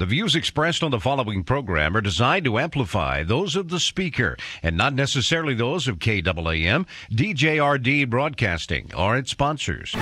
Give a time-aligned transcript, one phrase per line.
[0.00, 4.38] The views expressed on the following program are designed to amplify those of the speaker
[4.62, 9.94] and not necessarily those of KAAM, DJRD Broadcasting, or its sponsors.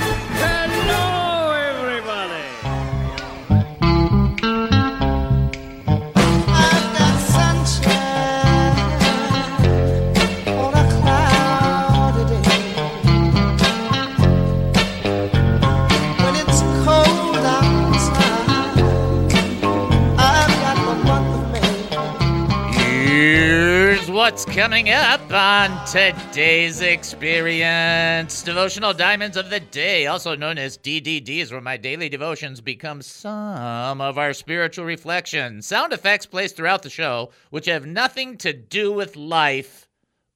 [24.38, 28.44] What's coming up on today's experience.
[28.44, 34.00] Devotional Diamonds of the Day, also known as DDDs, where my daily devotions become some
[34.00, 35.66] of our spiritual reflections.
[35.66, 39.88] Sound effects placed throughout the show, which have nothing to do with life,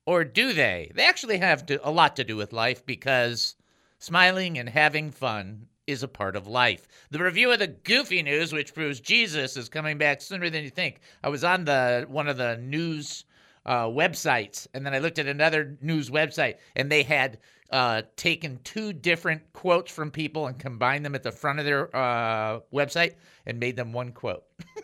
[0.04, 0.90] or do they?
[0.96, 3.54] They actually have to, a lot to do with life because
[4.00, 6.88] smiling and having fun is a part of life.
[7.12, 10.70] The review of the goofy news, which proves Jesus is coming back sooner than you
[10.70, 10.98] think.
[11.22, 13.26] I was on the one of the news
[13.66, 17.38] uh, websites, and then I looked at another news website, and they had
[17.70, 21.94] uh, taken two different quotes from people and combined them at the front of their
[21.96, 23.14] uh, website
[23.46, 24.44] and made them one quote.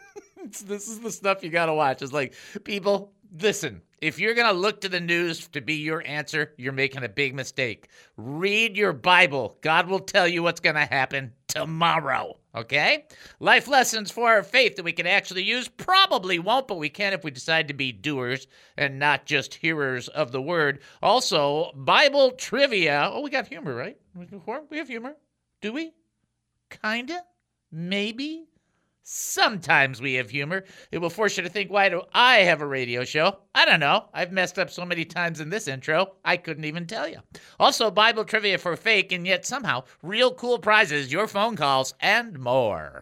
[0.64, 2.00] This is the stuff you got to watch.
[2.00, 2.32] It's like,
[2.64, 6.72] people, listen, if you're going to look to the news to be your answer, you're
[6.72, 7.88] making a big mistake.
[8.16, 9.58] Read your Bible.
[9.60, 12.38] God will tell you what's going to happen tomorrow.
[12.54, 13.06] Okay?
[13.40, 17.12] Life lessons for our faith that we can actually use probably won't, but we can
[17.12, 20.80] if we decide to be doers and not just hearers of the word.
[21.02, 23.10] Also, Bible trivia.
[23.12, 23.96] Oh, we got humor, right?
[24.70, 25.14] We have humor.
[25.60, 25.92] Do we?
[26.70, 27.20] Kinda?
[27.72, 28.44] Maybe?
[29.10, 30.64] Sometimes we have humor.
[30.92, 33.38] It will force you to think, why do I have a radio show?
[33.54, 34.10] I don't know.
[34.12, 37.20] I've messed up so many times in this intro, I couldn't even tell you.
[37.58, 42.38] Also, Bible trivia for fake and yet somehow real cool prizes, your phone calls, and
[42.38, 43.00] more.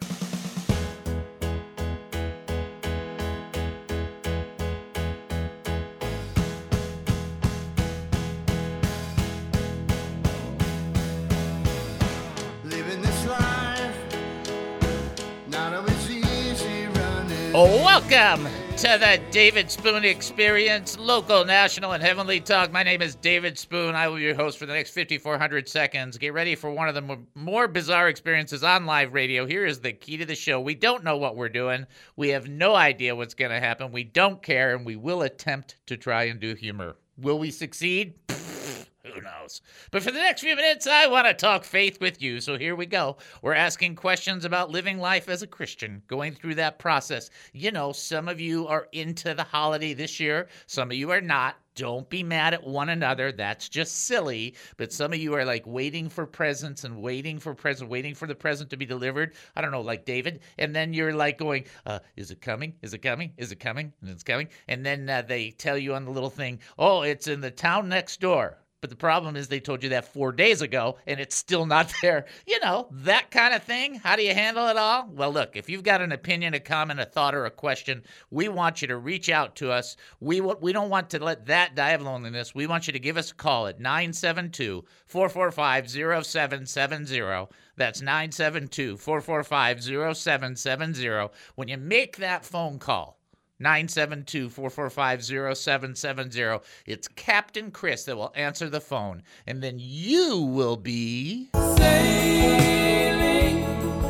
[17.64, 18.44] Welcome
[18.76, 22.70] to the David Spoon Experience, local, national, and heavenly talk.
[22.70, 23.94] My name is David Spoon.
[23.94, 26.18] I will be your host for the next 5,400 seconds.
[26.18, 29.46] Get ready for one of the more bizarre experiences on live radio.
[29.46, 30.60] Here is the key to the show.
[30.60, 31.86] We don't know what we're doing.
[32.14, 33.90] We have no idea what's going to happen.
[33.90, 36.96] We don't care, and we will attempt to try and do humor.
[37.16, 38.16] Will we succeed?
[39.16, 39.62] Who knows?
[39.92, 42.38] But for the next few minutes, I want to talk faith with you.
[42.38, 43.16] So here we go.
[43.40, 47.30] We're asking questions about living life as a Christian, going through that process.
[47.54, 51.22] You know, some of you are into the holiday this year, some of you are
[51.22, 51.56] not.
[51.76, 53.32] Don't be mad at one another.
[53.32, 54.54] That's just silly.
[54.78, 58.26] But some of you are like waiting for presents and waiting for present, waiting for
[58.26, 59.34] the present to be delivered.
[59.54, 60.40] I don't know, like David.
[60.56, 62.74] And then you're like going, uh, "Is it coming?
[62.80, 63.32] Is it coming?
[63.36, 63.92] Is it coming?
[64.00, 67.28] And it's coming." And then uh, they tell you on the little thing, "Oh, it's
[67.28, 70.60] in the town next door." But the problem is they told you that four days
[70.60, 72.26] ago and it's still not there.
[72.46, 73.96] You know, that kind of thing.
[73.96, 75.08] How do you handle it all?
[75.10, 78.48] Well, look, if you've got an opinion, a comment, a thought, or a question, we
[78.48, 79.96] want you to reach out to us.
[80.20, 82.54] We, wa- we don't want to let that die of loneliness.
[82.54, 87.48] We want you to give us a call at 972 445 0770.
[87.76, 91.28] That's 972 445 0770.
[91.54, 93.18] When you make that phone call,
[93.58, 96.58] 972 445 0770.
[96.84, 101.48] It's Captain Chris that will answer the phone, and then you will be.
[101.54, 101.78] Sailing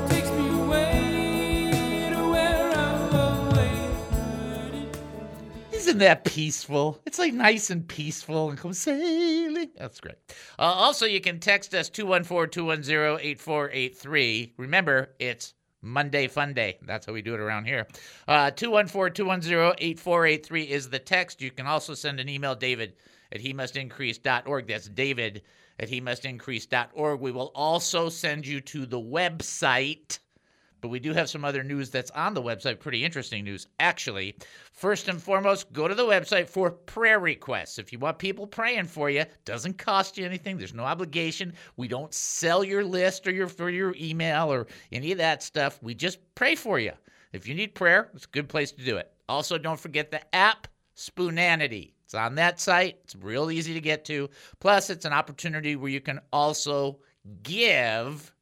[0.08, 4.88] takes me away to where I'm away.
[5.72, 7.00] Isn't that peaceful?
[7.06, 9.70] It's like nice and peaceful and come sailing.
[9.76, 10.16] That's great.
[10.58, 14.54] Uh, also, you can text us 214 210 8483.
[14.56, 16.78] Remember, it's Monday Fun Day.
[16.82, 17.86] That's how we do it around here.
[18.26, 21.40] Uh, 214 210 8483 is the text.
[21.40, 22.94] You can also send an email, David
[23.32, 24.66] at he must increase.org.
[24.66, 25.42] That's David
[25.78, 27.20] at he must increase.org.
[27.20, 30.18] We will also send you to the website.
[30.80, 32.80] But we do have some other news that's on the website.
[32.80, 34.36] Pretty interesting news, actually.
[34.72, 37.78] First and foremost, go to the website for prayer requests.
[37.78, 40.58] If you want people praying for you, doesn't cost you anything.
[40.58, 41.54] There's no obligation.
[41.76, 45.82] We don't sell your list or your for your email or any of that stuff.
[45.82, 46.92] We just pray for you.
[47.32, 49.10] If you need prayer, it's a good place to do it.
[49.28, 51.94] Also, don't forget the app Spoonanity.
[52.04, 52.98] It's on that site.
[53.04, 54.30] It's real easy to get to.
[54.60, 57.00] Plus, it's an opportunity where you can also
[57.42, 58.32] give.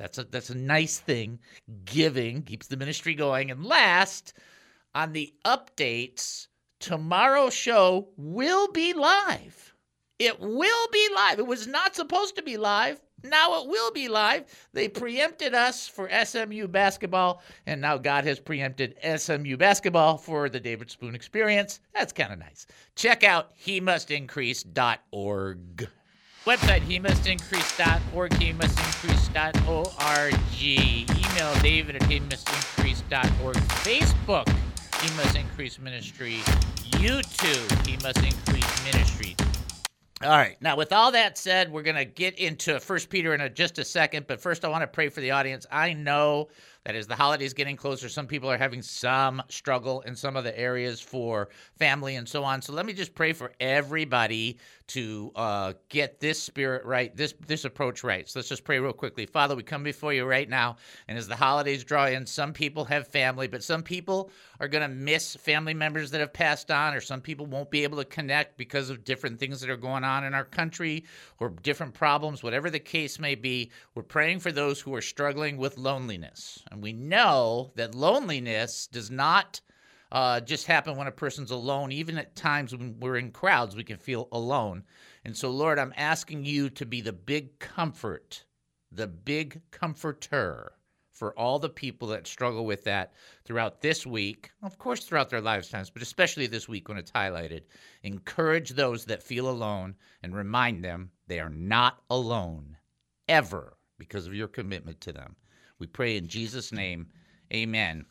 [0.00, 1.40] That's a that's a nice thing.
[1.84, 3.50] Giving keeps the ministry going.
[3.50, 4.32] And last,
[4.94, 6.46] on the updates,
[6.78, 9.74] tomorrow's show will be live.
[10.18, 11.38] It will be live.
[11.38, 12.98] It was not supposed to be live.
[13.22, 14.46] Now it will be live.
[14.72, 20.60] They preempted us for SMU basketball, and now God has preempted SMU basketball for the
[20.60, 21.80] David Spoon experience.
[21.94, 22.66] That's kind of nice.
[22.96, 25.88] Check out he must increase.org.
[26.46, 27.78] Website he must increase
[28.14, 29.28] .org, he must increase
[29.68, 30.34] .org.
[30.62, 34.48] Email David at he must increase dot org Facebook,
[35.02, 36.38] he must increase ministry.
[36.92, 39.36] YouTube, he must increase ministry.
[40.22, 40.56] All right.
[40.60, 43.78] Now, with all that said, we're going to get into First Peter in a, just
[43.78, 44.26] a second.
[44.26, 45.66] But first, I want to pray for the audience.
[45.70, 46.48] I know
[46.84, 50.44] that as the holidays getting closer, some people are having some struggle in some of
[50.44, 51.48] the areas for
[51.78, 52.62] family and so on.
[52.62, 57.64] So let me just pray for everybody to uh, get this spirit right, this this
[57.64, 58.28] approach right.
[58.28, 59.24] So let's just pray real quickly.
[59.24, 62.84] Father, we come before you right now, and as the holidays draw in, some people
[62.86, 66.94] have family, but some people are going to miss family members that have passed on,
[66.94, 70.02] or some people won't be able to connect because of different things that are going
[70.02, 71.04] on in our country
[71.38, 73.70] or different problems, whatever the case may be.
[73.94, 76.64] We're praying for those who are struggling with loneliness.
[76.70, 79.60] And we know that loneliness does not
[80.12, 81.92] uh, just happen when a person's alone.
[81.92, 84.84] Even at times when we're in crowds, we can feel alone.
[85.24, 88.44] And so, Lord, I'm asking you to be the big comfort,
[88.90, 90.72] the big comforter
[91.20, 93.12] for all the people that struggle with that
[93.44, 97.60] throughout this week, of course, throughout their lifetimes, but especially this week when it's highlighted.
[98.02, 102.78] Encourage those that feel alone and remind them they are not alone
[103.28, 105.36] ever because of your commitment to them.
[105.80, 107.08] We pray in Jesus' name,
[107.52, 108.04] amen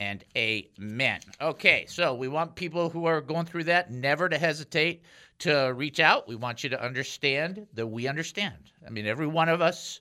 [0.00, 1.20] and amen.
[1.40, 5.02] Okay, so we want people who are going through that never to hesitate
[5.40, 6.28] to reach out.
[6.28, 8.70] We want you to understand that we understand.
[8.86, 10.00] I mean, every one of us,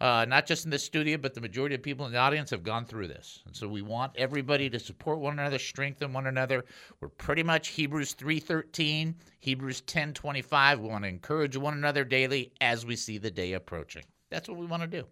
[0.00, 2.62] uh, not just in the studio, but the majority of people in the audience have
[2.62, 3.40] gone through this.
[3.46, 6.64] And so we want everybody to support one another, strengthen one another.
[7.00, 10.80] We're pretty much Hebrews 3.13, Hebrews 10.25.
[10.80, 14.02] We want to encourage one another daily as we see the day approaching.
[14.28, 15.06] That's what we want to do.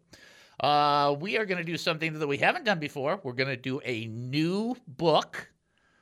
[0.60, 3.20] Uh, we are going to do something that we haven't done before.
[3.22, 5.50] We're going to do a new book.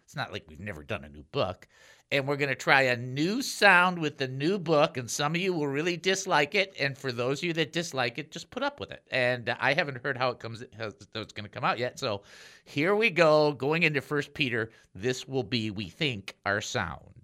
[0.05, 1.67] It's not like we've never done a new book.
[2.11, 4.99] And we're going to try a new sound with the new book.
[4.99, 6.75] And some of you will really dislike it.
[6.79, 9.03] And for those of you that dislike it, just put up with it.
[9.11, 11.99] And I haven't heard how it comes, how it's going to come out yet.
[11.99, 12.21] So
[12.67, 13.53] here we go.
[13.53, 17.22] Going into First Peter, this will be, we think, our sound.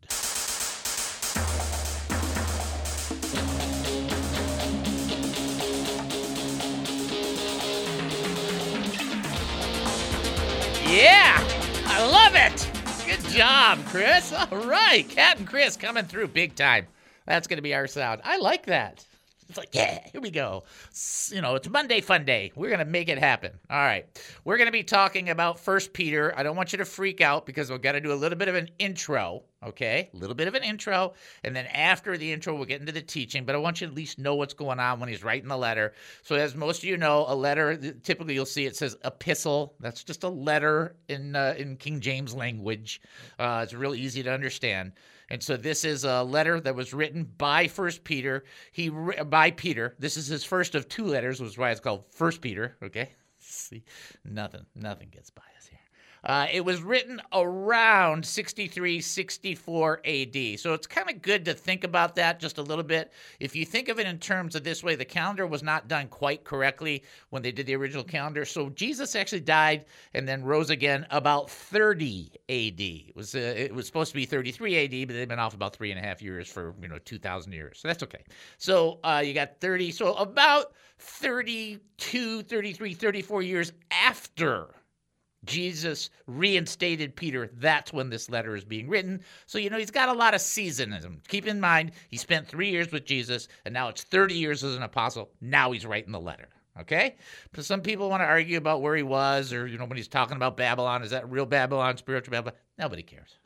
[12.49, 12.71] It.
[13.07, 14.33] Good job, Chris.
[14.33, 16.87] All right, Captain Chris coming through big time.
[17.27, 18.23] That's going to be our sound.
[18.25, 19.05] I like that.
[19.49, 20.65] It's like, yeah, here we go.
[21.31, 22.53] You know, it's Monday Fun Day.
[22.55, 23.53] We're going to make it happen.
[23.71, 24.05] All right.
[24.45, 26.35] We're going to be talking about First Peter.
[26.37, 28.49] I don't want you to freak out because we've got to do a little bit
[28.49, 30.11] of an intro, okay?
[30.13, 31.15] A little bit of an intro.
[31.45, 33.47] And then after the intro, we'll get into the teaching.
[33.47, 35.57] But I want you to at least know what's going on when he's writing the
[35.57, 35.95] letter.
[36.25, 39.77] So, as most of you know, a letter, typically you'll see it says epistle.
[39.81, 43.01] That's just a letter in, uh, in King James language.
[43.39, 44.93] Uh, it's real easy to understand.
[45.31, 48.45] And so this is a letter that was written by First Peter.
[48.73, 49.95] He uh, by Peter.
[49.99, 52.77] This is his first of two letters, which is why it's called First Peter.
[52.83, 53.85] Okay, see,
[54.25, 55.78] nothing, nothing gets by us here.
[56.25, 60.59] Uh, it was written around 63, 64 AD.
[60.59, 63.13] So it's kind of good to think about that just a little bit.
[63.41, 66.09] If you think of it in terms of this way, the calendar was not done
[66.09, 68.45] quite correctly when they did the original calendar.
[68.45, 69.85] So Jesus actually died
[70.15, 72.81] and then rose again about 30 AD.
[72.81, 75.75] It was uh, it was supposed to be 33 AD, but they've been off about
[75.75, 77.79] three and a half years for you know 2,000 years.
[77.81, 78.25] So that's okay.
[78.59, 79.93] So uh, you got 30.
[79.93, 84.75] So about 32, 33, 34 years after
[85.45, 87.51] Jesus reinstated Peter.
[87.55, 89.21] That's when this letter is being written.
[89.47, 91.21] So, you know, he's got a lot of seasonism.
[91.29, 94.77] Keep in mind, he spent three years with Jesus, and now it's 30 years as
[94.77, 95.31] an apostle.
[95.41, 96.49] Now he's writing the letter.
[96.81, 97.17] Okay?
[97.53, 100.09] But some people want to argue about where he was, or, you know, when he's
[100.09, 102.55] talking about Babylon, is that real Babylon, spiritual Babylon?
[102.79, 103.39] Nobody cares.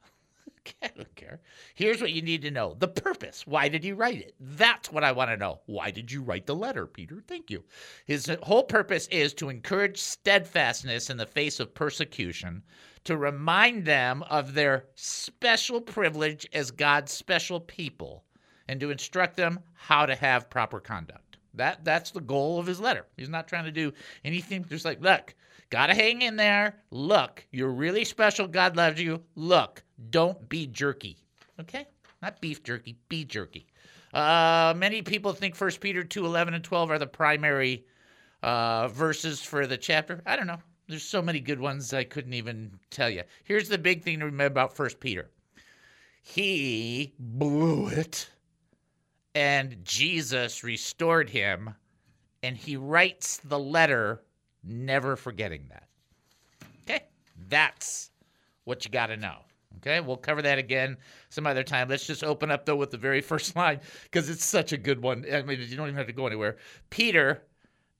[0.82, 1.40] I don't care.
[1.74, 3.46] Here's what you need to know the purpose.
[3.46, 4.34] Why did he write it?
[4.38, 5.60] That's what I want to know.
[5.66, 7.22] Why did you write the letter, Peter?
[7.26, 7.64] Thank you.
[8.06, 12.62] His whole purpose is to encourage steadfastness in the face of persecution,
[13.04, 18.24] to remind them of their special privilege as God's special people,
[18.68, 21.38] and to instruct them how to have proper conduct.
[21.54, 23.06] That that's the goal of his letter.
[23.16, 23.92] He's not trying to do
[24.24, 25.34] anything just like, look,
[25.68, 26.76] gotta hang in there.
[26.90, 28.46] Look, you're really special.
[28.46, 29.22] God loves you.
[29.34, 31.16] Look, don't be jerky.
[31.60, 31.86] Okay?
[32.20, 33.66] Not beef jerky, be jerky.
[34.14, 37.84] Uh, many people think 1 Peter 2 11 and 12 are the primary
[38.42, 40.22] uh, verses for the chapter.
[40.26, 40.58] I don't know.
[40.88, 43.22] There's so many good ones I couldn't even tell you.
[43.44, 45.30] Here's the big thing to remember about 1 Peter
[46.24, 48.30] he blew it
[49.34, 51.74] and Jesus restored him,
[52.42, 54.22] and he writes the letter,
[54.62, 55.88] never forgetting that.
[56.82, 57.04] Okay?
[57.48, 58.10] That's
[58.64, 59.38] what you got to know.
[59.82, 60.00] Okay?
[60.00, 60.96] We'll cover that again
[61.28, 61.88] some other time.
[61.88, 65.02] Let's just open up, though, with the very first line because it's such a good
[65.02, 65.24] one.
[65.32, 66.56] I mean, you don't even have to go anywhere.
[66.90, 67.42] Peter,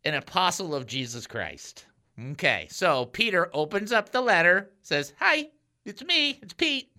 [0.05, 1.87] an apostle of Jesus Christ.
[2.33, 5.49] Okay, so Peter opens up the letter, says, Hi,
[5.85, 6.92] it's me, it's Pete.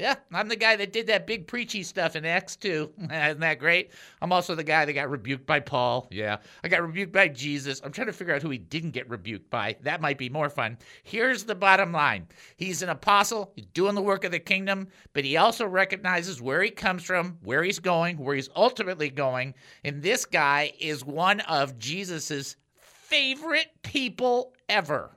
[0.00, 2.90] Yeah, I'm the guy that did that big preachy stuff in Acts 2.
[3.02, 3.90] Isn't that great?
[4.22, 6.08] I'm also the guy that got rebuked by Paul.
[6.10, 7.82] Yeah, I got rebuked by Jesus.
[7.84, 9.76] I'm trying to figure out who he didn't get rebuked by.
[9.82, 10.78] That might be more fun.
[11.02, 15.24] Here's the bottom line He's an apostle, he's doing the work of the kingdom, but
[15.24, 19.52] he also recognizes where he comes from, where he's going, where he's ultimately going.
[19.84, 25.10] And this guy is one of Jesus's favorite people ever.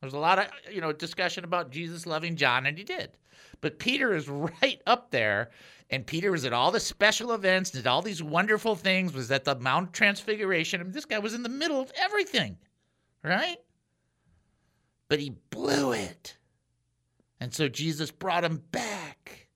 [0.00, 3.10] There's a lot of you know discussion about Jesus loving John, and he did.
[3.60, 4.28] But Peter is
[4.62, 5.50] right up there,
[5.90, 9.44] and Peter was at all the special events, did all these wonderful things, was at
[9.44, 10.80] the Mount Transfiguration.
[10.80, 12.56] I mean, this guy was in the middle of everything,
[13.22, 13.58] right?
[15.08, 16.36] But he blew it.
[17.40, 19.48] And so Jesus brought him back.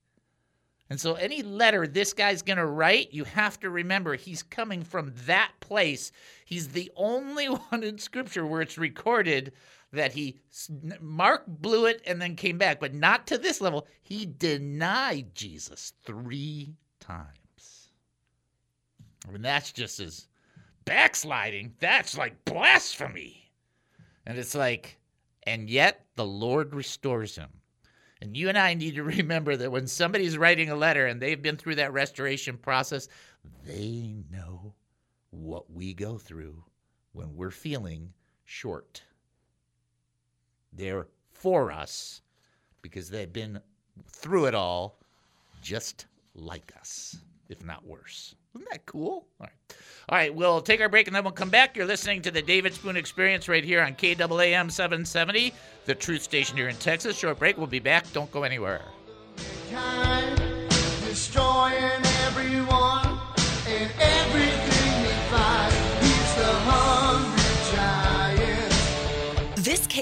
[0.90, 4.82] And so any letter this guy's going to write, you have to remember he's coming
[4.82, 6.12] from that place.
[6.44, 9.52] He's the only one in scripture where it's recorded
[9.92, 10.38] that he
[11.00, 13.86] Mark blew it and then came back, but not to this level.
[14.02, 17.90] He denied Jesus 3 times.
[19.26, 20.28] I mean that's just as
[20.84, 21.74] backsliding.
[21.80, 23.52] That's like blasphemy.
[24.26, 24.98] And it's like
[25.44, 27.48] and yet the Lord restores him.
[28.20, 31.40] And you and I need to remember that when somebody's writing a letter and they've
[31.40, 33.08] been through that restoration process,
[33.64, 34.74] they know
[35.30, 36.64] what we go through
[37.12, 38.12] when we're feeling
[38.44, 39.02] short.
[40.72, 42.22] They're for us
[42.82, 43.60] because they've been
[44.10, 44.98] through it all
[45.62, 47.16] just like us,
[47.48, 48.34] if not worse.
[48.54, 49.26] Isn't that cool?
[49.40, 49.50] All right.
[50.08, 51.76] All right, we'll take our break and then we'll come back.
[51.76, 55.52] You're listening to the David Spoon Experience right here on KAAM 770,
[55.84, 57.16] the truth station here in Texas.
[57.16, 57.58] Short break.
[57.58, 58.10] We'll be back.
[58.12, 58.80] Don't go anywhere.
[59.70, 60.38] kind,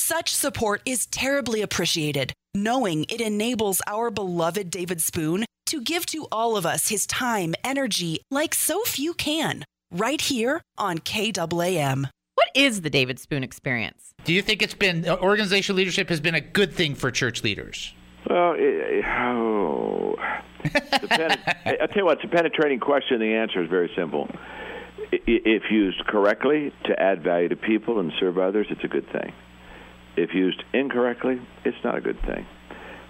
[0.00, 6.28] Such support is terribly appreciated, knowing it enables our beloved David Spoon to give to
[6.30, 12.04] all of us his time, energy, like so few can, right here on KAAM.
[12.36, 14.12] What is the David Spoon experience?
[14.22, 17.42] Do you think it's been uh, organizational leadership has been a good thing for church
[17.42, 17.92] leaders?
[18.30, 20.14] Well, it, oh,
[21.08, 23.18] pen- I tell you what, it's a penetrating question.
[23.18, 24.28] The answer is very simple.
[25.12, 28.88] I- i- If used correctly to add value to people and serve others, it's a
[28.88, 29.32] good thing.
[30.18, 32.46] If used incorrectly, it's not a good thing.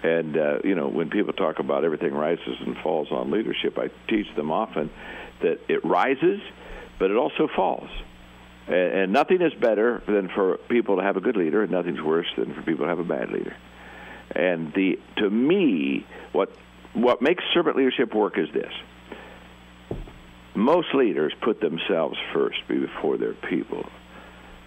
[0.03, 3.89] And uh, you know, when people talk about everything rises and falls on leadership, I
[4.07, 4.89] teach them often
[5.41, 6.39] that it rises,
[6.99, 7.89] but it also falls.
[8.67, 12.01] And, and nothing is better than for people to have a good leader, and nothing's
[12.01, 13.55] worse than for people to have a bad leader.
[14.35, 16.51] And the to me, what
[16.93, 18.71] what makes servant leadership work is this:
[20.55, 23.85] most leaders put themselves first before their people,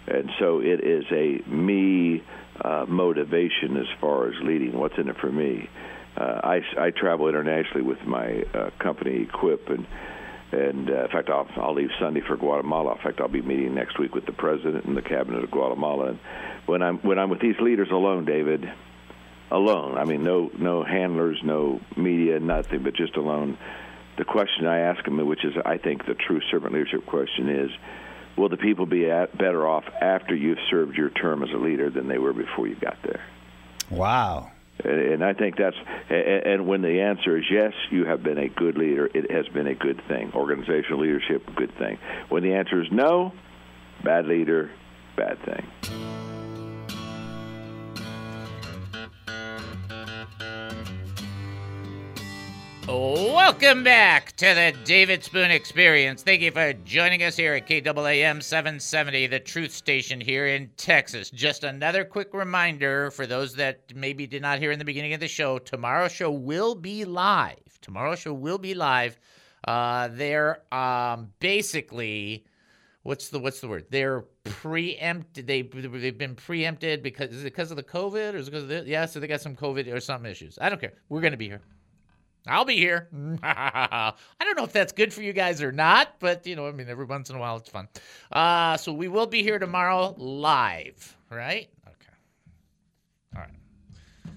[0.06, 2.22] and so it is a me
[2.60, 4.78] uh, motivation as far as leading.
[4.78, 5.68] What's in it for me?
[6.16, 9.86] Uh, I I travel internationally with my uh, company Equip and.
[10.54, 12.92] And uh, in fact, I'll, I'll leave Sunday for Guatemala.
[12.92, 16.08] In fact, I'll be meeting next week with the president and the cabinet of Guatemala.
[16.10, 16.18] And
[16.66, 18.70] when I'm when I'm with these leaders alone, David,
[19.52, 19.96] alone.
[19.98, 23.58] I mean, no no handlers, no media, nothing, but just alone.
[24.18, 27.70] The question I ask them, which is I think the true servant leadership question, is:
[28.36, 29.04] Will the people be
[29.36, 32.76] better off after you've served your term as a leader than they were before you
[32.76, 33.22] got there?
[33.90, 34.50] Wow.
[34.84, 35.76] And I think that's
[36.08, 39.08] and and when the answer is yes, you have been a good leader.
[39.12, 40.32] It has been a good thing.
[40.34, 41.98] Organizational leadership, good thing.
[42.30, 43.32] When the answer is no,
[44.02, 44.70] bad leader,
[45.16, 46.21] bad thing.
[52.92, 56.22] Welcome back to the David Spoon Experience.
[56.22, 61.30] Thank you for joining us here at KAAM 770, the truth station here in Texas.
[61.30, 65.20] Just another quick reminder for those that maybe did not hear in the beginning of
[65.20, 67.80] the show tomorrow's show will be live.
[67.80, 69.18] Tomorrow's show will be live.
[69.66, 72.44] Uh, they're um, basically
[73.04, 73.86] what's the what's the word?
[73.88, 75.46] They're preempted.
[75.46, 78.64] They they've been preempted because is it because of the COVID or is it because
[78.64, 79.06] of the, yeah?
[79.06, 80.58] So they got some COVID or some issues.
[80.60, 80.92] I don't care.
[81.08, 81.62] We're gonna be here.
[82.46, 83.08] I'll be here.
[83.42, 86.72] I don't know if that's good for you guys or not, but you know, I
[86.72, 87.88] mean, every once in a while it's fun.
[88.32, 91.68] Uh, so we will be here tomorrow live, right?
[91.86, 92.16] Okay.
[93.36, 94.34] All right.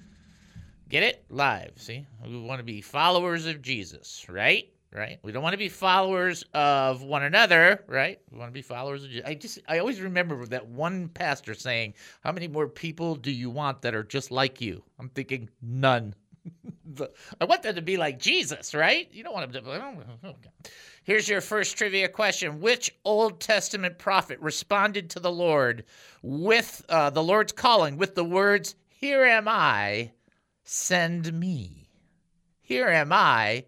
[0.88, 1.26] Get it?
[1.30, 1.72] Live.
[1.78, 4.70] See, we want to be followers of Jesus, right?
[4.94, 5.20] Right.
[5.24, 8.18] We don't want to be followers of one another, right?
[8.32, 9.26] We want to be followers of Jesus.
[9.28, 13.50] I just, I always remember that one pastor saying, "How many more people do you
[13.50, 16.16] want that are just like you?" I'm thinking, none.
[16.88, 17.12] The-
[17.42, 19.10] I want them to be like Jesus, right?
[19.12, 19.72] You don't want them to.
[19.72, 20.50] I don't- okay.
[21.04, 25.84] Here's your first trivia question: Which Old Testament prophet responded to the Lord
[26.22, 30.12] with uh, the Lord's calling with the words, "Here am I,
[30.64, 31.90] send me."
[32.62, 33.66] Here am I,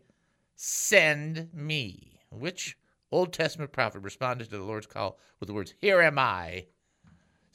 [0.56, 2.20] send me.
[2.32, 2.78] Which
[3.12, 6.66] Old Testament prophet responded to the Lord's call with the words, Here am I,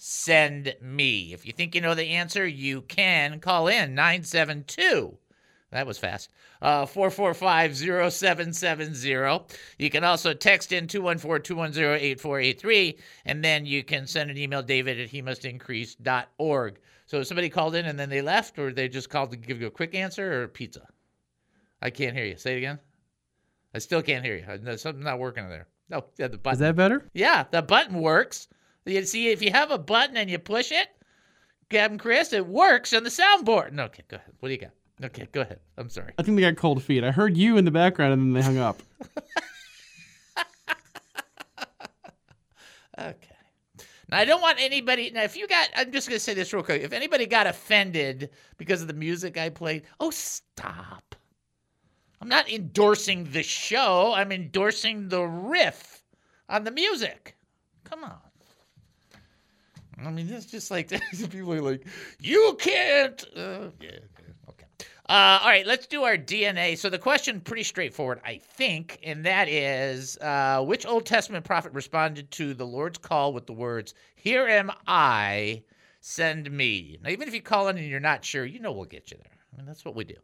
[0.05, 1.33] send me?
[1.33, 5.17] If you think you know the answer, you can call in 972.
[5.71, 6.33] That was fast.
[6.61, 9.49] Uh, 445-0770.
[9.79, 15.09] You can also text in 214-210-8483, and then you can send an email, david at
[15.09, 16.81] he must increase.org.
[17.07, 19.69] So somebody called in and then they left, or they just called to give you
[19.69, 20.85] a quick answer, or pizza?
[21.81, 22.37] I can't hear you.
[22.37, 22.81] Say it again.
[23.73, 24.45] I still can't hear you.
[24.59, 25.69] There's not working there.
[25.89, 26.57] No, yeah, the button.
[26.57, 27.09] Is that better?
[27.15, 28.49] Yeah, the button works.
[28.85, 30.89] You see, if you have a button and you push it,
[31.71, 33.73] Captain Chris, it works on the soundboard.
[33.73, 34.33] No, okay, go ahead.
[34.41, 34.73] What do you got?
[35.05, 35.61] Okay, go ahead.
[35.79, 36.13] I'm sorry.
[36.19, 37.03] I think they got cold feet.
[37.03, 38.83] I heard you in the background and then they hung up.
[42.99, 43.29] Okay.
[44.11, 45.11] Now, I don't want anybody.
[45.11, 46.83] Now, if you got, I'm just going to say this real quick.
[46.83, 51.15] If anybody got offended because of the music I played, oh, stop.
[52.21, 54.13] I'm not endorsing the show.
[54.15, 56.05] I'm endorsing the riff
[56.49, 57.37] on the music.
[57.85, 58.19] Come on.
[60.07, 60.89] I mean, it's just like
[61.31, 61.87] people are like,
[62.21, 63.23] you can't.
[63.37, 63.99] Uh, yeah,
[64.49, 64.67] okay.
[65.09, 66.79] Uh, all right, let's do our DNA.
[66.79, 71.73] So the question pretty straightforward, I think, and that is, uh, which Old Testament prophet
[71.73, 75.63] responded to the Lord's call with the words, "Here am I,
[76.01, 78.85] send me." Now, even if you call in and you're not sure, you know we'll
[78.85, 79.27] get you there.
[79.53, 80.15] I mean, that's what we do.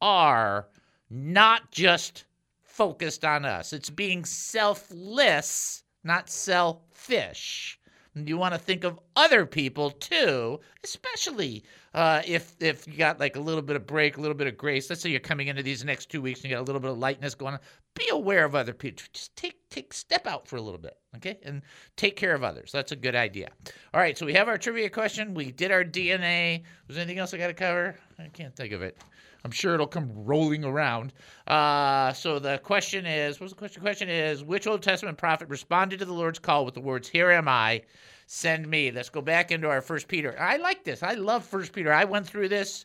[0.00, 0.66] are
[1.10, 2.24] not just
[2.64, 3.72] focused on us.
[3.72, 7.78] It's being selfless, not sell fish.
[8.14, 11.64] You want to think of other people too, especially
[11.96, 14.58] uh, if if you got like a little bit of break, a little bit of
[14.58, 14.90] grace.
[14.90, 16.90] Let's say you're coming into these next two weeks and you got a little bit
[16.90, 17.60] of lightness going on.
[17.94, 19.02] Be aware of other people.
[19.14, 21.62] Just take take step out for a little bit, okay, and
[21.96, 22.70] take care of others.
[22.70, 23.48] That's a good idea.
[23.94, 25.32] All right, so we have our trivia question.
[25.32, 26.64] We did our DNA.
[26.86, 27.96] Was anything else I got to cover?
[28.18, 28.98] I can't think of it.
[29.42, 31.14] I'm sure it'll come rolling around.
[31.46, 33.80] Uh, so the question is, what's the question?
[33.80, 37.30] Question is, which Old Testament prophet responded to the Lord's call with the words, "Here
[37.30, 37.82] am I,
[38.26, 40.38] send me." Let's go back into our First Peter.
[40.38, 41.02] I like this.
[41.02, 41.92] I love First Peter.
[41.92, 42.84] I went through this,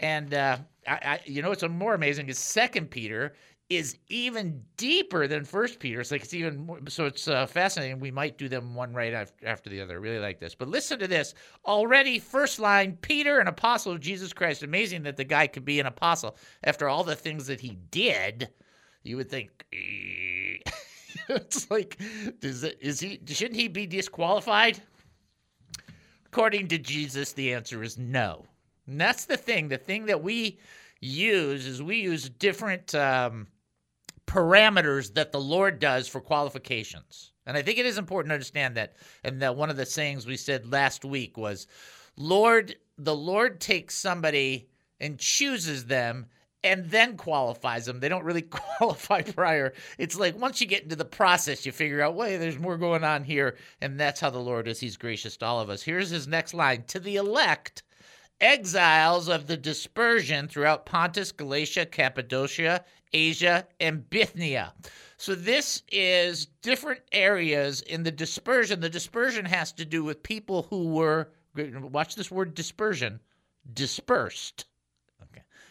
[0.00, 3.34] and uh, I, I, you know, what's more amazing is Second Peter
[3.76, 6.00] is even deeper than First Peter.
[6.00, 8.00] It's like it's even more, so it's uh, fascinating.
[8.00, 9.94] We might do them one right after, the other.
[9.94, 10.54] I really like this.
[10.54, 11.34] But listen to this.
[11.64, 14.62] Already, first line: Peter, an apostle of Jesus Christ.
[14.62, 18.48] Amazing that the guy could be an apostle after all the things that he did.
[19.04, 19.50] You would think.
[21.28, 21.98] it's like,
[22.40, 23.20] does it, is he?
[23.26, 24.80] Shouldn't he be disqualified?
[26.26, 28.46] According to Jesus, the answer is no.
[28.86, 29.68] And that's the thing.
[29.68, 30.58] The thing that we
[31.00, 33.46] use is we use different um,
[34.26, 37.32] parameters that the Lord does for qualifications.
[37.44, 38.94] And I think it is important to understand that.
[39.24, 41.66] And that one of the sayings we said last week was,
[42.16, 44.68] Lord, the Lord takes somebody
[45.00, 46.26] and chooses them
[46.64, 48.00] and then qualifies them.
[48.00, 48.42] They don't really
[48.78, 49.72] qualify prior.
[49.98, 53.04] It's like once you get into the process, you figure out, wait, there's more going
[53.04, 53.56] on here.
[53.80, 54.80] And that's how the Lord is.
[54.80, 55.82] He's gracious to all of us.
[55.82, 57.82] Here's his next line To the elect,
[58.40, 64.72] exiles of the dispersion throughout Pontus, Galatia, Cappadocia, Asia, and Bithynia.
[65.16, 68.80] So this is different areas in the dispersion.
[68.80, 73.20] The dispersion has to do with people who were, watch this word dispersion,
[73.72, 74.64] dispersed.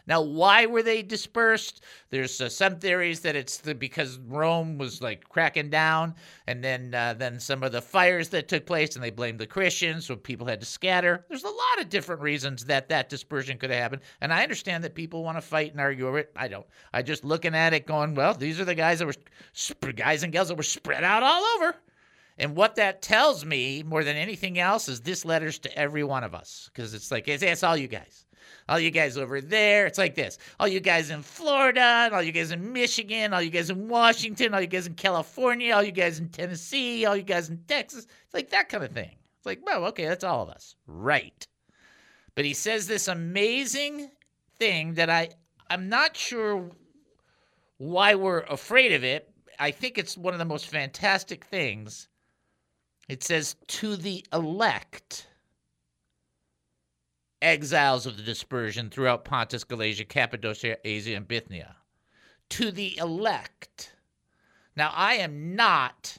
[0.08, 1.84] Now, why were they dispersed?
[2.10, 6.16] There's uh, some theories that it's the, because Rome was like cracking down,
[6.48, 9.48] and then uh, then some of the fires that took place, and they blamed the
[9.48, 11.26] Christians, so people had to scatter.
[11.30, 14.84] There's a lot of different reasons that that dispersion could have happened, and I understand
[14.84, 16.32] that people want to fight and argue over it.
[16.36, 16.66] I don't.
[16.94, 19.16] I just looking at it, going, well, these are the guys that were
[19.54, 21.76] sp- guys and gals that were spread out all over.
[22.38, 26.24] And what that tells me more than anything else is this letter's to every one
[26.24, 28.26] of us because it's like it's, it's all you guys
[28.68, 29.86] all you guys over there.
[29.88, 30.38] It's like this.
[30.60, 34.54] All you guys in Florida, all you guys in Michigan, all you guys in Washington,
[34.54, 38.06] all you guys in California, all you guys in Tennessee, all you guys in Texas.
[38.06, 39.16] It's like that kind of thing.
[39.38, 40.76] It's like, well, okay, that's all of us.
[40.88, 41.48] Right.
[42.36, 44.10] But he says this amazing
[44.58, 45.30] thing that I
[45.70, 46.70] I'm not sure
[47.78, 49.34] why we're afraid of it.
[49.58, 52.08] I think it's one of the most fantastic things.
[53.10, 55.28] It says to the elect
[57.42, 61.76] exiles of the dispersion throughout Pontus, Galatia, Cappadocia, Asia, and Bithynia.
[62.50, 63.96] To the elect.
[64.76, 66.18] Now, I am not,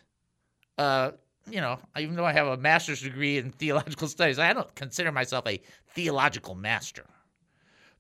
[0.79, 1.13] uh,
[1.51, 5.13] you know, even though I have a master's degree in theological studies, I don't consider
[5.13, 5.61] myself a
[5.95, 7.07] theological master.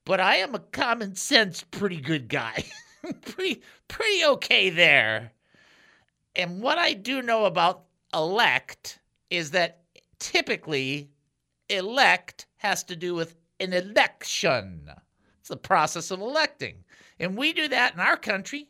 [0.05, 2.65] But I am a common sense, pretty good guy.
[3.23, 5.33] pretty, pretty okay there.
[6.35, 8.99] And what I do know about elect
[9.31, 9.83] is that
[10.19, 11.11] typically
[11.73, 14.91] elect has to do with an election.
[15.41, 16.85] It's the process of electing.
[17.19, 18.69] And we do that in our country.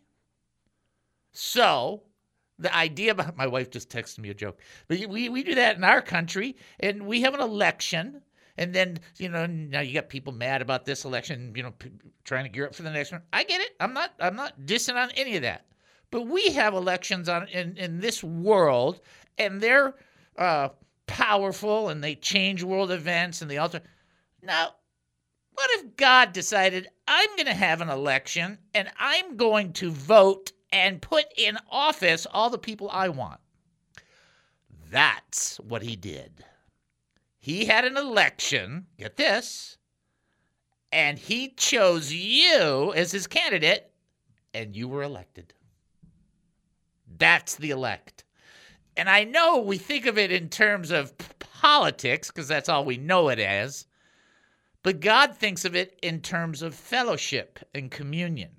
[1.33, 2.03] So,
[2.59, 5.77] the idea about my wife just texted me a joke, but we, we do that
[5.77, 8.23] in our country, and we have an election.
[8.59, 11.91] And then, you know, now you got people mad about this election, you know, p-
[12.25, 13.23] trying to gear up for the next one.
[13.33, 13.71] I get it.
[13.81, 15.65] I'm not I'm not dissing on any of that.
[16.11, 19.01] But we have elections on in, in this world,
[19.39, 19.95] and they're
[20.37, 20.69] uh,
[21.07, 23.81] powerful and they change world events and they alter.
[24.43, 24.75] Now,
[25.55, 30.53] what if God decided I'm going to have an election and I'm going to vote
[30.73, 33.41] and put in office all the people I want?
[34.91, 36.45] That's what he did.
[37.39, 39.77] He had an election, get this,
[40.93, 43.91] and he chose you as his candidate,
[44.55, 45.55] and you were elected.
[47.19, 48.25] That's the elect.
[48.97, 52.97] And I know we think of it in terms of politics because that's all we
[52.97, 53.87] know it as.
[54.83, 58.51] But God thinks of it in terms of fellowship and communion.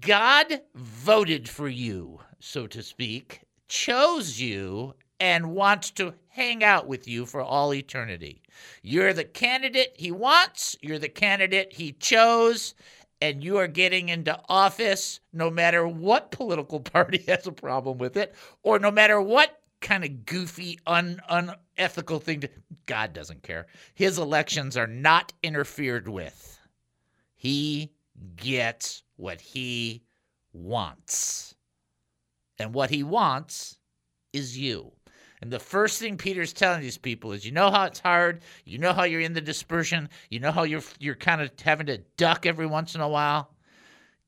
[0.00, 7.08] God voted for you, so to speak, chose you, and wants to hang out with
[7.08, 8.42] you for all eternity.
[8.82, 12.74] You're the candidate he wants, you're the candidate he chose,
[13.20, 18.16] and you are getting into office no matter what political party has a problem with
[18.16, 22.40] it, or no matter what kind of goofy, un, unethical thing.
[22.40, 22.50] To,
[22.86, 23.66] God doesn't care.
[23.94, 26.58] His elections are not interfered with.
[27.36, 27.92] He
[28.36, 30.02] gets what he
[30.52, 31.54] wants.
[32.58, 33.78] And what he wants
[34.32, 34.92] is you.
[35.40, 38.40] And the first thing Peter's telling these people is, you know how it's hard.
[38.64, 40.08] You know how you're in the dispersion.
[40.30, 43.50] You know how you're you're kind of having to duck every once in a while.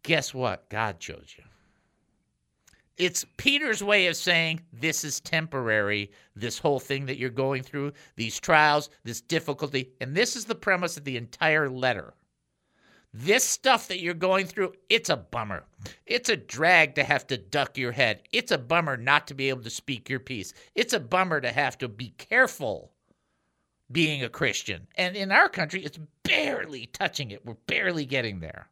[0.03, 0.69] Guess what?
[0.71, 1.45] God chose you.
[2.97, 6.11] It's Peter's way of saying this is temporary.
[6.37, 10.55] This whole thing that you're going through, these trials, this difficulty, and this is the
[10.55, 12.15] premise of the entire letter.
[13.13, 15.65] This stuff that you're going through, it's a bummer.
[16.07, 18.23] It's a drag to have to duck your head.
[18.33, 20.55] It's a bummer not to be able to speak your piece.
[20.77, 22.93] It's a bummer to have to be careful
[23.91, 24.87] being a Christian.
[24.95, 27.45] And in our country, it's barely touching it.
[27.45, 28.69] We're barely getting there.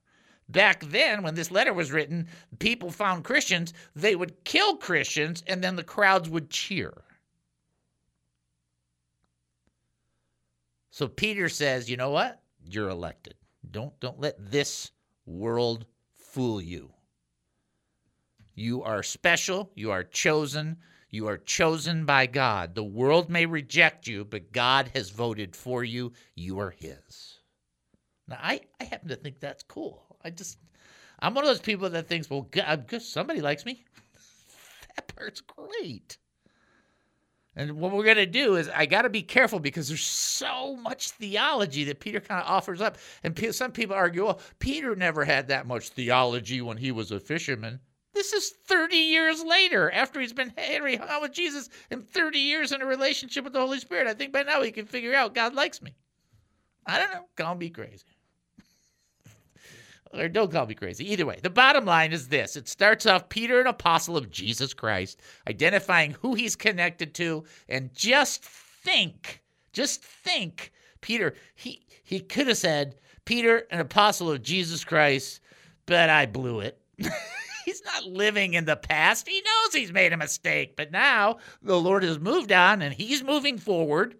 [0.49, 2.29] Back then, when this letter was written,
[2.61, 6.95] people found Christians, they would kill Christians, and then the crowds would cheer.
[10.91, 12.41] So Peter says, you know what?
[12.65, 13.35] You're elected.
[13.71, 14.91] Don't don't let this
[15.27, 16.93] world fool you.
[18.55, 19.71] You are special.
[19.75, 20.79] You are chosen.
[21.11, 22.75] You are chosen by God.
[22.75, 26.13] The world may reject you, but God has voted for you.
[26.35, 27.39] You are His.
[28.27, 30.17] Now, I, I happen to think that's cool.
[30.23, 30.59] I just,
[31.21, 33.85] I'm one of those people that thinks, well, God, uh, good, somebody likes me.
[34.97, 36.19] that part's great.
[37.59, 40.77] And what we're going to do is, I got to be careful because there's so
[40.77, 42.99] much theology that Peter kind of offers up.
[43.25, 47.11] And pe- some people argue, well, Peter never had that much theology when he was
[47.11, 47.81] a fisherman.
[48.15, 52.39] This is 30 years later after he's been Henry hung out with Jesus and 30
[52.39, 54.07] years in a relationship with the Holy Spirit.
[54.07, 55.97] I think by now he can figure out God likes me.
[56.87, 57.25] I don't know.
[57.37, 58.05] Call be crazy.
[60.13, 61.11] Or don't call me crazy.
[61.13, 64.75] Either way, the bottom line is this it starts off Peter, an apostle of Jesus
[64.75, 69.43] Christ, identifying who he's connected to, and just think,
[69.73, 75.41] just think, Peter, he, he could have said, Peter, an apostle of Jesus Christ,
[75.87, 76.81] but I blew it.
[77.65, 79.29] he's not living in the past.
[79.29, 83.23] He knows he's made a mistake, but now the Lord has moved on and he's
[83.23, 84.17] moving forward.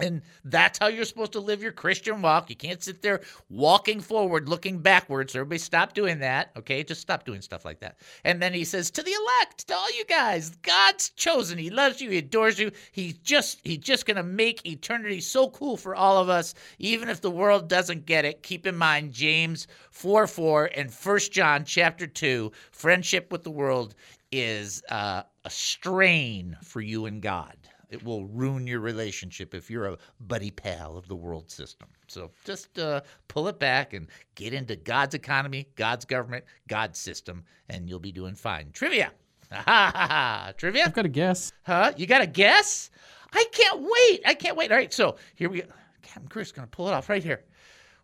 [0.00, 2.50] And that's how you're supposed to live your Christian walk.
[2.50, 5.34] You can't sit there walking forward, looking backwards.
[5.34, 6.50] Everybody stop doing that.
[6.56, 6.82] Okay.
[6.82, 7.98] Just stop doing stuff like that.
[8.24, 11.58] And then he says, To the elect, to all you guys, God's chosen.
[11.58, 12.10] He loves you.
[12.10, 12.70] He adores you.
[12.92, 17.20] He's just, he's just gonna make eternity so cool for all of us, even if
[17.20, 18.42] the world doesn't get it.
[18.42, 22.52] Keep in mind James 4 4 and 1 John chapter 2.
[22.70, 23.94] Friendship with the world
[24.30, 27.56] is uh, a strain for you and God.
[27.90, 31.88] It will ruin your relationship if you're a buddy pal of the world system.
[32.06, 37.44] So just uh, pull it back and get into God's economy, God's government, God's system,
[37.70, 38.70] and you'll be doing fine.
[38.72, 39.12] Trivia.
[39.50, 40.52] Ha ha ha.
[40.58, 40.84] Trivia?
[40.84, 41.52] I've got a guess.
[41.62, 41.92] Huh?
[41.96, 42.90] You got a guess?
[43.32, 44.20] I can't wait.
[44.26, 44.70] I can't wait.
[44.70, 45.68] All right, so here we go.
[46.02, 47.44] Captain Chris going to pull it off right here.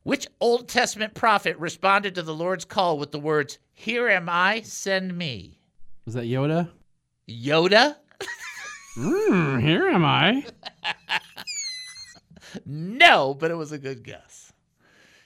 [0.02, 4.60] Which Old Testament prophet responded to the Lord's call with the words, Here am I,
[4.62, 5.58] send me?
[6.04, 6.70] Was that Yoda?
[7.28, 7.96] Yoda?
[8.96, 10.44] Mm, here am I.
[12.64, 14.52] No, but it was a good guess.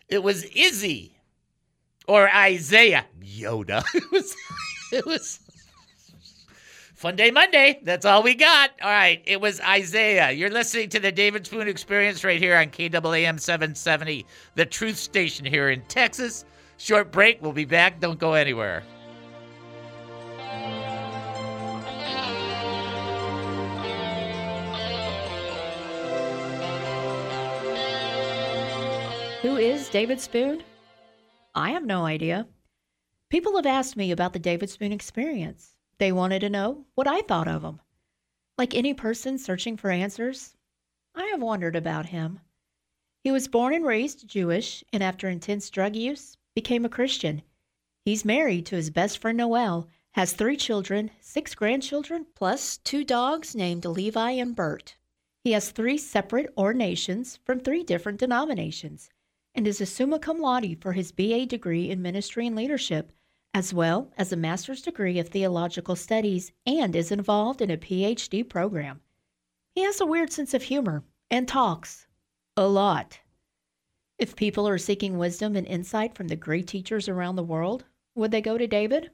[0.09, 1.19] It was Izzy
[2.07, 3.85] or Isaiah Yoda.
[3.95, 4.35] It was
[4.93, 5.41] it was
[6.95, 7.81] Fun Day Monday.
[7.83, 8.71] That's all we got.
[8.83, 10.31] All right, it was Isaiah.
[10.31, 15.45] You're listening to the David Spoon Experience right here on KAAM 770, the truth station
[15.45, 16.47] here in Texas.
[16.79, 17.43] Short break.
[17.43, 18.01] We'll be back.
[18.01, 18.83] Don't go anywhere.
[29.49, 30.63] Who is David Spoon?
[31.55, 32.47] I have no idea.
[33.31, 35.75] People have asked me about the David Spoon experience.
[35.97, 37.81] They wanted to know what I thought of him.
[38.59, 40.55] Like any person searching for answers,
[41.15, 42.41] I have wondered about him.
[43.25, 47.41] He was born and raised Jewish, and after intense drug use, became a Christian.
[48.05, 53.55] He's married to his best friend Noel, has three children, six grandchildren, plus two dogs
[53.55, 54.99] named Levi and Bert.
[55.43, 59.09] He has three separate ordinations from three different denominations
[59.59, 63.11] and is a summa cum laude for his BA degree in ministry and leadership,
[63.53, 68.49] as well as a master's degree of theological studies, and is involved in a PhD
[68.49, 69.01] program.
[69.75, 72.07] He has a weird sense of humor and talks
[72.57, 73.19] a lot.
[74.17, 78.31] If people are seeking wisdom and insight from the great teachers around the world, would
[78.31, 79.11] they go to David?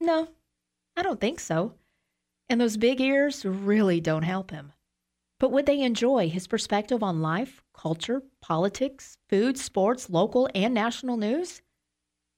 [0.00, 0.28] No,
[0.96, 1.74] I don't think so.
[2.48, 4.72] And those big ears really don't help him.
[5.44, 11.18] But would they enjoy his perspective on life, culture, politics, food, sports, local and national
[11.18, 11.60] news?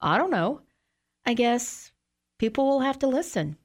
[0.01, 0.63] I don't know.
[1.25, 1.93] I guess
[2.41, 3.59] people will have to listen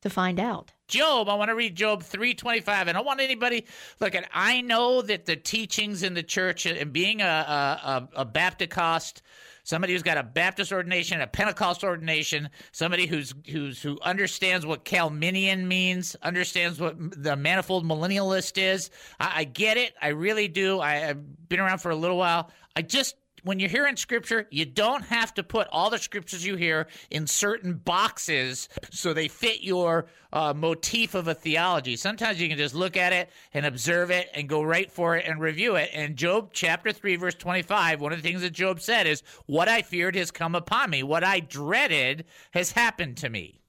[0.00, 0.72] to find out.
[0.88, 2.88] Job, I want to read Job 325.
[2.88, 3.66] I don't want anybody
[4.00, 8.24] look at I know that the teachings in the church and being a a, a,
[8.24, 9.20] Baptist
[9.66, 14.84] somebody who's got a Baptist ordination, a Pentecost ordination, somebody who's who's who understands what
[14.84, 18.90] Calminian means, understands what the manifold millennialist is.
[19.20, 19.92] I, I get it.
[20.00, 20.78] I really do.
[20.78, 22.50] I, I've been around for a little while.
[22.76, 23.16] I just
[23.46, 27.28] when you're hearing scripture, you don't have to put all the scriptures you hear in
[27.28, 31.94] certain boxes so they fit your uh, motif of a theology.
[31.94, 35.24] Sometimes you can just look at it and observe it and go right for it
[35.26, 35.90] and review it.
[35.92, 39.68] And Job chapter 3, verse 25, one of the things that Job said is, What
[39.68, 43.60] I feared has come upon me, what I dreaded has happened to me.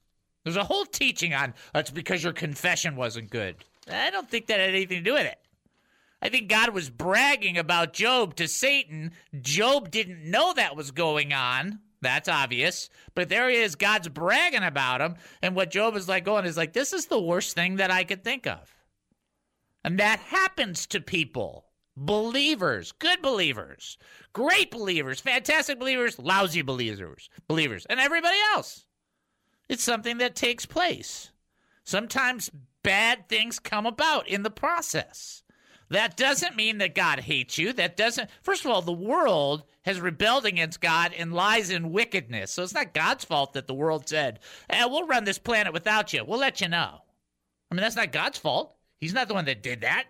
[0.42, 3.56] There's a whole teaching on it's because your confession wasn't good.
[3.88, 5.38] I don't think that had anything to do with it.
[6.20, 9.12] I think God was bragging about Job to Satan.
[9.40, 11.80] Job didn't know that was going on.
[12.00, 12.90] That's obvious.
[13.14, 13.74] But there he is.
[13.74, 15.16] God's bragging about him.
[15.42, 18.04] And what Job is like going is like, this is the worst thing that I
[18.04, 18.74] could think of.
[19.84, 21.66] And that happens to people.
[21.96, 23.98] Believers, good believers,
[24.32, 28.86] great believers, fantastic believers, lousy believers, believers, and everybody else.
[29.68, 31.32] It's something that takes place.
[31.82, 32.50] Sometimes
[32.84, 35.42] bad things come about in the process.
[35.90, 37.72] That doesn't mean that God hates you.
[37.72, 42.50] That doesn't, first of all, the world has rebelled against God and lies in wickedness.
[42.50, 46.12] So it's not God's fault that the world said, eh, we'll run this planet without
[46.12, 46.24] you.
[46.24, 47.00] We'll let you know.
[47.70, 48.74] I mean, that's not God's fault.
[49.00, 50.04] He's not the one that did that.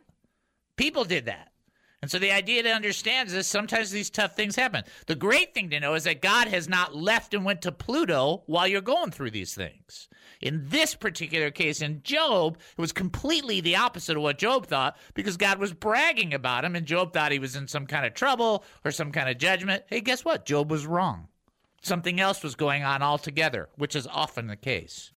[0.76, 1.52] People did that.
[2.00, 4.84] And so the idea to understand is sometimes these tough things happen.
[5.06, 8.44] The great thing to know is that God has not left and went to Pluto
[8.46, 10.08] while you're going through these things.
[10.40, 14.96] In this particular case, in Job, it was completely the opposite of what Job thought
[15.14, 18.14] because God was bragging about him and Job thought he was in some kind of
[18.14, 19.82] trouble or some kind of judgment.
[19.88, 20.46] Hey, guess what?
[20.46, 21.26] Job was wrong.
[21.82, 25.06] Something else was going on altogether, which is often the case.